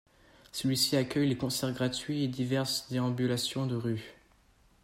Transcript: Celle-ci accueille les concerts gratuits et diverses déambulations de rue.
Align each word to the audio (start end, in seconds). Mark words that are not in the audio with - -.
Celle-ci 0.51 0.97
accueille 0.97 1.29
les 1.29 1.37
concerts 1.37 1.73
gratuits 1.73 2.23
et 2.23 2.27
diverses 2.27 2.89
déambulations 2.89 3.67
de 3.67 3.75
rue. 3.75 4.13